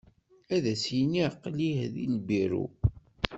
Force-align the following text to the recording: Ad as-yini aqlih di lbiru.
Ad 0.55 0.65
as-yini 0.73 1.21
aqlih 1.29 1.79
di 1.93 2.05
lbiru. 2.15 2.65